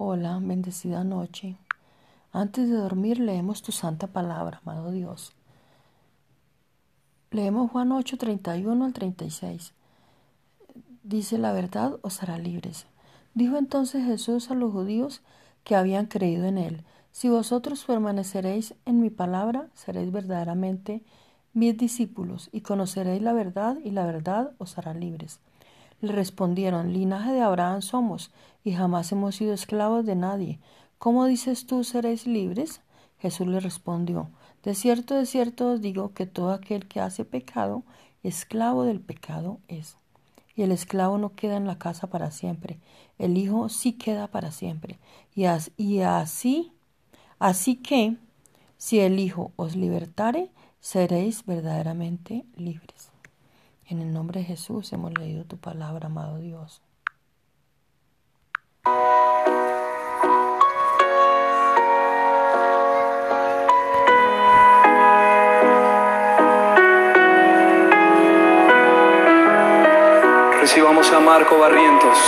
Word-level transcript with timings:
Hola, 0.00 0.38
bendecida 0.40 1.02
noche. 1.02 1.56
Antes 2.30 2.70
de 2.70 2.76
dormir 2.76 3.18
leemos 3.18 3.62
tu 3.62 3.72
santa 3.72 4.06
palabra, 4.06 4.60
amado 4.64 4.92
Dios. 4.92 5.32
Leemos 7.32 7.72
Juan 7.72 7.90
8, 7.90 8.16
31 8.16 8.84
al 8.84 8.92
36. 8.92 9.72
Dice, 11.02 11.36
la 11.36 11.52
verdad 11.52 11.98
os 12.02 12.22
hará 12.22 12.38
libres. 12.38 12.86
Dijo 13.34 13.56
entonces 13.56 14.04
Jesús 14.04 14.52
a 14.52 14.54
los 14.54 14.70
judíos 14.70 15.20
que 15.64 15.74
habían 15.74 16.06
creído 16.06 16.44
en 16.44 16.58
él, 16.58 16.84
si 17.10 17.28
vosotros 17.28 17.82
permaneceréis 17.84 18.74
en 18.84 19.00
mi 19.00 19.10
palabra, 19.10 19.66
seréis 19.74 20.12
verdaderamente 20.12 21.02
mis 21.54 21.76
discípulos 21.76 22.50
y 22.52 22.60
conoceréis 22.60 23.20
la 23.20 23.32
verdad 23.32 23.76
y 23.82 23.90
la 23.90 24.06
verdad 24.06 24.52
os 24.58 24.78
hará 24.78 24.94
libres. 24.94 25.40
Le 26.00 26.12
respondieron, 26.12 26.92
linaje 26.92 27.32
de 27.32 27.40
Abraham 27.40 27.82
somos, 27.82 28.30
y 28.64 28.72
jamás 28.72 29.10
hemos 29.12 29.36
sido 29.36 29.52
esclavos 29.52 30.06
de 30.06 30.14
nadie. 30.14 30.60
¿Cómo 30.98 31.26
dices 31.26 31.66
tú 31.66 31.84
seréis 31.84 32.26
libres? 32.26 32.80
Jesús 33.18 33.48
le 33.48 33.60
respondió, 33.60 34.30
de 34.62 34.74
cierto, 34.74 35.14
de 35.14 35.26
cierto 35.26 35.72
os 35.72 35.80
digo 35.80 36.12
que 36.12 36.26
todo 36.26 36.52
aquel 36.52 36.86
que 36.86 37.00
hace 37.00 37.24
pecado, 37.24 37.82
esclavo 38.22 38.84
del 38.84 39.00
pecado 39.00 39.58
es. 39.68 39.96
Y 40.54 40.62
el 40.62 40.72
esclavo 40.72 41.18
no 41.18 41.34
queda 41.34 41.56
en 41.56 41.66
la 41.66 41.78
casa 41.78 42.08
para 42.08 42.30
siempre, 42.30 42.78
el 43.18 43.36
Hijo 43.36 43.68
sí 43.68 43.92
queda 43.92 44.28
para 44.28 44.52
siempre. 44.52 44.98
Y, 45.34 45.46
y 45.76 46.00
así, 46.00 46.72
así 47.38 47.76
que, 47.76 48.16
si 48.76 49.00
el 49.00 49.18
Hijo 49.18 49.52
os 49.56 49.74
libertare, 49.74 50.50
seréis 50.80 51.44
verdaderamente 51.44 52.44
libres. 52.56 53.10
En 53.90 54.02
el 54.02 54.12
nombre 54.12 54.40
de 54.40 54.46
Jesús 54.46 54.92
hemos 54.92 55.16
leído 55.18 55.44
tu 55.44 55.56
palabra, 55.56 56.08
amado 56.08 56.36
Dios. 56.36 56.82
Recibamos 70.60 71.10
a 71.10 71.20
Marco 71.20 71.58
Barrientos. 71.58 72.18